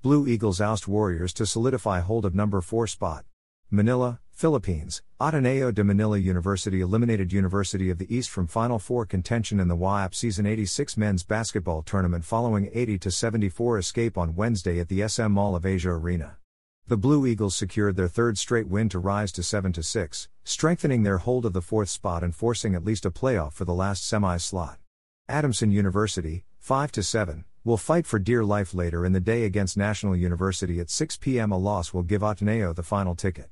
Blue 0.00 0.28
Eagles 0.28 0.60
oust 0.60 0.86
Warriors 0.86 1.32
to 1.32 1.44
solidify 1.44 1.98
hold 1.98 2.24
of 2.24 2.32
number 2.32 2.60
4 2.60 2.86
spot. 2.86 3.24
Manila, 3.68 4.20
Philippines, 4.30 5.02
Ateneo 5.20 5.72
de 5.72 5.82
Manila 5.82 6.16
University 6.16 6.80
eliminated 6.80 7.32
University 7.32 7.90
of 7.90 7.98
the 7.98 8.06
East 8.14 8.30
from 8.30 8.46
Final 8.46 8.78
Four 8.78 9.06
contention 9.06 9.58
in 9.58 9.66
the 9.66 9.76
UAAP 9.76 10.14
Season 10.14 10.46
86 10.46 10.96
men's 10.96 11.24
basketball 11.24 11.82
tournament 11.82 12.24
following 12.24 12.70
80 12.72 13.10
74 13.10 13.78
escape 13.78 14.16
on 14.16 14.36
Wednesday 14.36 14.78
at 14.78 14.86
the 14.86 15.08
SM 15.08 15.32
Mall 15.32 15.56
of 15.56 15.66
Asia 15.66 15.90
Arena. 15.90 16.36
The 16.86 16.96
Blue 16.96 17.26
Eagles 17.26 17.56
secured 17.56 17.96
their 17.96 18.06
third 18.06 18.38
straight 18.38 18.68
win 18.68 18.88
to 18.90 19.00
rise 19.00 19.32
to 19.32 19.42
7 19.42 19.74
6, 19.82 20.28
strengthening 20.44 21.02
their 21.02 21.18
hold 21.18 21.44
of 21.44 21.54
the 21.54 21.60
fourth 21.60 21.88
spot 21.88 22.22
and 22.22 22.32
forcing 22.32 22.76
at 22.76 22.84
least 22.84 23.04
a 23.04 23.10
playoff 23.10 23.52
for 23.52 23.64
the 23.64 23.74
last 23.74 24.06
semi 24.06 24.36
slot. 24.36 24.78
Adamson 25.28 25.72
University, 25.72 26.44
5 26.60 26.92
7, 27.04 27.44
will 27.68 27.76
fight 27.76 28.06
for 28.06 28.18
dear 28.18 28.42
life 28.42 28.72
later 28.72 29.04
in 29.04 29.12
the 29.12 29.20
day 29.20 29.44
against 29.44 29.76
National 29.76 30.16
University 30.16 30.80
at 30.80 30.88
6 30.88 31.18
p.m. 31.18 31.52
A 31.52 31.58
loss 31.58 31.92
will 31.92 32.02
give 32.02 32.22
Ateneo 32.22 32.72
the 32.72 32.82
final 32.82 33.14
ticket. 33.14 33.50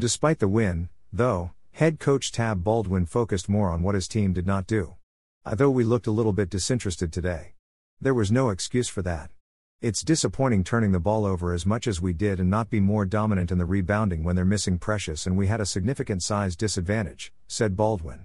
Despite 0.00 0.38
the 0.38 0.48
win, 0.48 0.88
though, 1.12 1.50
head 1.72 2.00
coach 2.00 2.32
Tab 2.32 2.64
Baldwin 2.64 3.04
focused 3.04 3.46
more 3.46 3.68
on 3.70 3.82
what 3.82 3.94
his 3.94 4.08
team 4.08 4.32
did 4.32 4.46
not 4.46 4.66
do. 4.66 4.94
Although 5.44 5.68
we 5.68 5.84
looked 5.84 6.06
a 6.06 6.10
little 6.10 6.32
bit 6.32 6.48
disinterested 6.48 7.12
today. 7.12 7.52
There 8.00 8.14
was 8.14 8.32
no 8.32 8.48
excuse 8.48 8.88
for 8.88 9.02
that. 9.02 9.32
It's 9.82 10.00
disappointing 10.00 10.64
turning 10.64 10.92
the 10.92 10.98
ball 10.98 11.26
over 11.26 11.52
as 11.52 11.66
much 11.66 11.86
as 11.86 12.00
we 12.00 12.14
did 12.14 12.40
and 12.40 12.48
not 12.48 12.70
be 12.70 12.80
more 12.80 13.04
dominant 13.04 13.52
in 13.52 13.58
the 13.58 13.66
rebounding 13.66 14.24
when 14.24 14.34
they're 14.34 14.46
missing 14.46 14.78
Precious 14.78 15.26
and 15.26 15.36
we 15.36 15.48
had 15.48 15.60
a 15.60 15.66
significant 15.66 16.22
size 16.22 16.56
disadvantage, 16.56 17.34
said 17.48 17.76
Baldwin. 17.76 18.24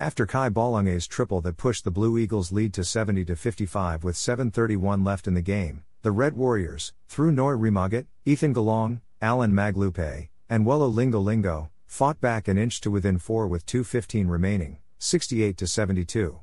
After 0.00 0.24
Kai 0.24 0.48
Ballungay's 0.48 1.06
triple 1.06 1.42
that 1.42 1.58
pushed 1.58 1.84
the 1.84 1.90
Blue 1.90 2.16
Eagles 2.16 2.50
lead 2.52 2.72
to 2.72 2.84
70 2.84 3.26
to 3.26 3.36
55 3.36 4.02
with 4.02 4.16
7:31 4.16 5.04
left 5.04 5.28
in 5.28 5.34
the 5.34 5.42
game, 5.42 5.84
the 6.00 6.10
Red 6.10 6.38
Warriors, 6.38 6.94
through 7.06 7.32
Noy 7.32 7.52
Remogat, 7.52 8.06
Ethan 8.24 8.54
Galang, 8.54 9.02
Alan 9.20 9.52
Maglupe, 9.52 10.30
and 10.48 10.64
Wello 10.64 10.88
Lingo 10.90 11.20
Lingo, 11.20 11.68
fought 11.86 12.18
back 12.18 12.48
an 12.48 12.56
inch 12.56 12.80
to 12.80 12.90
within 12.90 13.18
4 13.18 13.46
with 13.46 13.66
2.15 13.66 14.30
remaining, 14.30 14.78
68 14.98 15.58
to 15.58 15.66
72. 15.66 16.40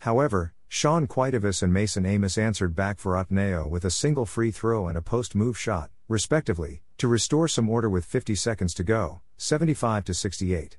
However, 0.00 0.52
Sean 0.68 1.06
Quitevis 1.06 1.62
and 1.62 1.72
Mason 1.72 2.04
Amos 2.04 2.36
answered 2.36 2.76
back 2.76 2.98
for 2.98 3.16
Ateneo 3.16 3.66
with 3.66 3.86
a 3.86 3.90
single 3.90 4.26
free 4.26 4.50
throw 4.50 4.86
and 4.86 4.98
a 4.98 5.00
post 5.00 5.34
move 5.34 5.58
shot, 5.58 5.88
respectively, 6.08 6.82
to 6.98 7.08
restore 7.08 7.48
some 7.48 7.70
order 7.70 7.88
with 7.88 8.04
50 8.04 8.34
seconds 8.34 8.74
to 8.74 8.84
go, 8.84 9.22
75 9.38 10.04
to 10.04 10.12
68. 10.12 10.76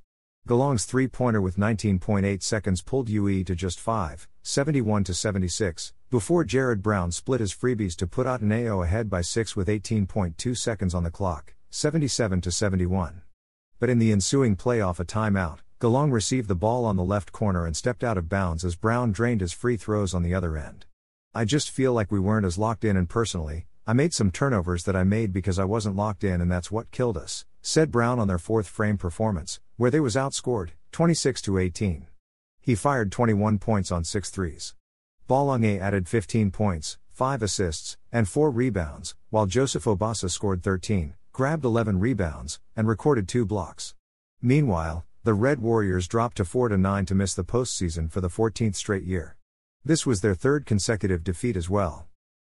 Galang's 0.47 0.85
three 0.85 1.07
pointer 1.07 1.41
with 1.41 1.57
19.8 1.57 2.41
seconds 2.41 2.81
pulled 2.81 3.07
UE 3.07 3.43
to 3.43 3.53
just 3.53 3.79
5, 3.79 4.27
71 4.41 5.03
to 5.03 5.13
76, 5.13 5.93
before 6.09 6.43
Jared 6.43 6.81
Brown 6.81 7.11
split 7.11 7.39
his 7.39 7.53
freebies 7.53 7.95
to 7.97 8.07
put 8.07 8.25
Ateneo 8.25 8.81
ahead 8.81 9.11
by 9.11 9.21
6 9.21 9.55
with 9.55 9.67
18.2 9.67 10.57
seconds 10.57 10.95
on 10.95 11.03
the 11.03 11.11
clock. 11.11 11.53
77 11.69 12.41
to 12.41 12.51
71. 12.51 13.21
But 13.79 13.91
in 13.91 13.99
the 13.99 14.11
ensuing 14.11 14.55
playoff 14.55 14.99
a 14.99 15.05
timeout, 15.05 15.59
Galong 15.79 16.11
received 16.11 16.47
the 16.47 16.55
ball 16.55 16.83
on 16.83 16.95
the 16.95 17.03
left 17.03 17.31
corner 17.31 17.67
and 17.67 17.77
stepped 17.77 18.03
out 18.03 18.17
of 18.17 18.27
bounds 18.27 18.65
as 18.65 18.75
Brown 18.75 19.11
drained 19.11 19.41
his 19.41 19.53
free 19.53 19.77
throws 19.77 20.15
on 20.15 20.23
the 20.23 20.33
other 20.33 20.57
end. 20.57 20.87
I 21.35 21.45
just 21.45 21.69
feel 21.69 21.93
like 21.93 22.11
we 22.11 22.19
weren't 22.19 22.47
as 22.47 22.57
locked 22.57 22.83
in 22.83 22.97
and 22.97 23.07
personally, 23.07 23.67
I 23.85 23.93
made 23.93 24.15
some 24.15 24.31
turnovers 24.31 24.83
that 24.85 24.95
I 24.95 25.03
made 25.03 25.31
because 25.31 25.59
I 25.59 25.65
wasn't 25.65 25.95
locked 25.95 26.23
in 26.23 26.41
and 26.41 26.51
that's 26.51 26.71
what 26.71 26.89
killed 26.89 27.17
us, 27.17 27.45
said 27.61 27.91
Brown 27.91 28.17
on 28.17 28.27
their 28.27 28.39
fourth 28.39 28.67
frame 28.67 28.97
performance, 28.97 29.59
where 29.79 29.89
they 29.89 30.01
was 30.01 30.17
outscored 30.17 30.71
26 30.91 31.41
to 31.41 31.57
18. 31.57 32.05
He 32.59 32.75
fired 32.75 33.13
21 33.13 33.59
points 33.59 33.93
on 33.93 34.03
6 34.03 34.29
threes. 34.29 34.75
Ballungay 35.25 35.79
added 35.79 36.05
15 36.09 36.51
points, 36.51 36.97
5 37.13 37.41
assists, 37.41 37.95
and 38.11 38.27
4 38.27 38.51
rebounds, 38.51 39.15
while 39.29 39.45
Joseph 39.45 39.85
Obasa 39.85 40.29
scored 40.29 40.61
13, 40.63 41.13
grabbed 41.31 41.63
11 41.63 41.97
rebounds, 41.97 42.59
and 42.75 42.89
recorded 42.89 43.29
two 43.29 43.45
blocks. 43.45 43.95
Meanwhile, 44.41 45.05
the 45.23 45.33
Red 45.33 45.61
Warriors 45.61 46.09
dropped 46.09 46.35
to 46.37 46.43
4 46.43 46.67
9 46.67 47.05
to 47.05 47.15
miss 47.15 47.33
the 47.33 47.45
postseason 47.45 48.11
for 48.11 48.19
the 48.19 48.27
14th 48.27 48.75
straight 48.75 49.05
year. 49.05 49.37
This 49.85 50.05
was 50.05 50.19
their 50.19 50.35
third 50.35 50.65
consecutive 50.65 51.23
defeat 51.23 51.55
as 51.55 51.69
well. 51.69 52.05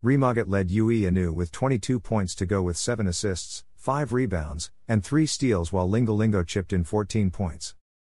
Remogat 0.04 0.48
led 0.48 0.70
UE 0.70 1.08
anew 1.08 1.34
with 1.34 1.52
22 1.52 2.00
points 2.00 2.36
to 2.36 2.46
go 2.46 2.62
with 2.62 2.78
7 2.78 3.08
assists, 3.08 3.65
5 3.86 4.14
rebounds, 4.14 4.72
and 4.88 5.04
3 5.04 5.28
steals 5.28 5.72
while 5.72 5.88
Lingolingo 5.88 6.44
chipped 6.44 6.74
in 6.74 6.84
14 6.84 7.30
points. 7.30 7.76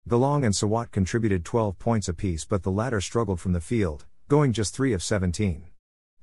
Galang 0.10 0.44
and 0.44 0.56
Sawat 0.56 0.90
contributed 0.90 1.46
12 1.46 1.78
points 1.78 2.10
apiece 2.10 2.44
but 2.44 2.64
the 2.64 2.72
latter 2.72 3.00
struggled 3.00 3.40
from 3.40 3.54
the 3.54 3.62
field, 3.62 4.08
going 4.28 4.52
just 4.52 4.74
3 4.74 4.94
of 4.94 5.04
17. 5.04 5.68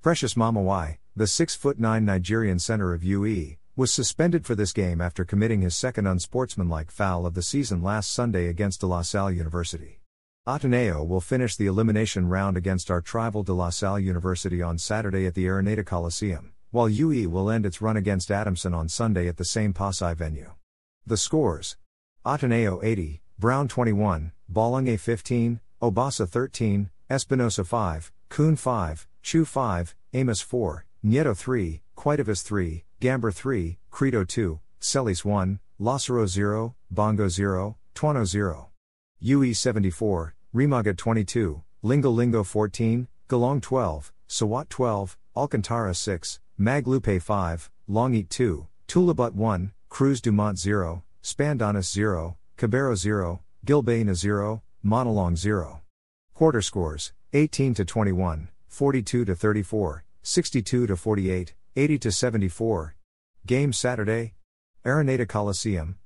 Precious 0.03 0.35
Momowei, 0.35 0.99
the 1.15 1.27
6'9 1.27 2.03
Nigerian 2.03 2.59
center 2.59 2.93
of 2.93 3.05
UE, 3.05 3.55
was 3.77 3.93
suspended 3.93 4.45
for 4.45 4.57
this 4.57 4.73
game 4.73 5.01
after 5.01 5.25
committing 5.25 5.61
his 5.61 5.77
second 5.77 6.09
unsportsmanlike 6.09 6.91
foul 6.91 7.25
of 7.25 7.35
the 7.35 7.41
season 7.41 7.85
last 7.85 8.13
Sunday 8.13 8.49
against 8.49 8.81
De 8.81 8.89
La 8.89 9.03
Salle 9.03 9.31
University. 9.31 10.01
Ateneo 10.45 11.05
will 11.05 11.21
finish 11.21 11.55
the 11.55 11.67
elimination 11.67 12.29
round 12.29 12.57
against 12.57 12.91
our 12.91 13.05
rival 13.15 13.45
De 13.45 13.53
La 13.53 13.71
Salle 13.71 14.01
University 14.01 14.61
on 14.61 14.77
Saturday 14.77 15.25
at 15.25 15.35
the 15.35 15.47
Araneta 15.47 15.87
Coliseum, 15.87 16.53
while 16.71 16.89
UE 16.89 17.29
will 17.29 17.51
end 17.51 17.65
its 17.67 17.81
run 17.81 17.97
against 17.97 18.31
Adamson 18.31 18.75
on 18.75 18.89
Sunday 18.89 19.29
at 19.29 19.37
the 19.37 19.45
same 19.45 19.73
Pasay 19.73 20.15
venue. 20.17 20.53
The 21.07 21.17
scores 21.17 21.77
Ateneo 22.25 22.81
80, 22.83 23.23
Brown 23.39 23.69
21, 23.69 24.33
Ballungay 24.53 24.99
15, 24.99 25.61
Obasa 25.81 26.29
13, 26.29 26.91
Espinosa 27.09 27.65
5, 27.65 28.13
Koon 28.29 28.57
5, 28.57 29.07
Chu 29.23 29.45
5, 29.45 29.95
Amos 30.15 30.41
4, 30.41 30.87
Nieto 31.05 31.37
3, 31.37 31.83
Quitevis 31.97 32.43
3, 32.43 32.85
Gamber 33.01 33.33
3, 33.33 33.79
Credo 33.91 34.25
2, 34.25 34.59
Celis 34.81 35.25
1, 35.25 35.61
Lazaro 35.79 36.27
0, 36.27 36.75
Bongo 36.91 37.29
0, 37.29 37.77
Tuano 37.95 38.27
0. 38.27 38.71
UE 39.21 39.55
74, 39.55 40.35
Remogat 40.55 40.97
22, 40.97 41.63
Lingo 41.83 42.11
Lingo 42.11 42.43
14, 42.43 43.07
Galang 43.29 43.61
12, 43.61 44.13
Sawat 44.29 44.69
12, 44.69 45.17
Alcantara 45.37 45.95
6, 45.95 46.41
Maglupe 46.59 47.21
5, 47.21 47.71
Longit 47.91 48.31
2, 48.31 48.67
Tulabut 48.89 49.35
1, 49.35 49.73
Cruz 49.91 50.21
Dumont 50.23 50.59
0, 50.59 51.05
Spandanis 51.23 51.91
0, 51.91 52.39
Cabero 52.57 52.95
0, 52.95 53.41
Gilbana 53.67 54.15
0, 54.15 54.63
Monalong 54.83 55.37
0. 55.37 55.83
Quarter 56.33 56.63
scores 56.63 57.13
18 57.35 57.75
to 57.75 57.85
21, 57.85 58.49
42 58.67 59.25
to 59.27 59.35
34, 59.35 60.05
62 60.23 60.87
to 60.87 60.97
48, 60.97 61.55
80 61.77 61.99
to 61.99 62.13
74. 62.13 62.97
Game 63.45 63.73
Saturday. 63.73 64.35
Araneta 64.85 65.29
Coliseum. 65.29 65.97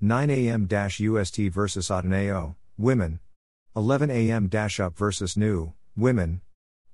9 0.00 0.30
a.m. 0.30 0.68
UST 0.70 1.36
versus 1.50 1.90
Ateneo, 1.90 2.54
women. 2.78 3.18
11 3.74 4.10
a.m. 4.10 4.48
UP 4.54 4.96
versus 4.96 5.36
NU, 5.36 5.72
women. 5.96 6.40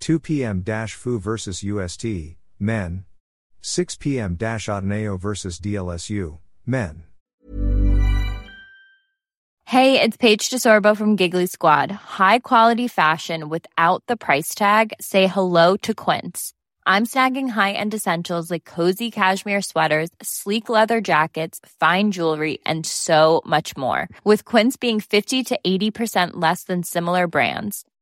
2 0.03 0.19
p.m. 0.19 0.65
FU 0.65 1.21
vs. 1.21 1.63
UST, 1.63 2.35
men. 2.59 3.05
6 3.61 3.97
p.m. 3.99 4.37
Ateneo 4.37 5.17
vs. 5.17 5.61
DLSU, 5.61 6.38
men. 6.67 7.05
Hey, 9.65 10.00
it's 10.00 10.17
Paige 10.17 10.50
DeSorbo 10.50 10.97
from 10.97 11.15
Giggly 11.15 11.47
Squad. 11.47 11.93
High 11.93 12.41
quality 12.41 12.88
fashion 12.88 13.49
without 13.49 14.03
the 14.09 14.17
price 14.17 14.56
tag. 14.56 14.93
Say 15.00 15.29
hello 15.29 15.76
to 15.79 15.94
Quince. 15.94 16.53
I'm 16.85 17.06
snagging 17.06 17.50
high-end 17.50 17.94
essentials 17.94 18.50
like 18.50 18.65
cozy 18.65 19.12
cashmere 19.12 19.62
sweaters, 19.62 20.11
sleek 20.21 20.69
leather 20.69 21.00
jackets, 21.00 21.61
fine 21.79 22.11
jewelry, 22.11 22.59
and 22.67 22.85
so 22.85 23.41
much 23.47 23.76
more. 23.76 24.09
With 24.25 24.44
Quince 24.44 24.76
being 24.76 24.99
50 24.99 25.44
to 25.44 25.61
80% 25.65 26.32
less 26.35 26.65
than 26.65 26.82
similar 26.82 27.29
brands. 27.29 27.85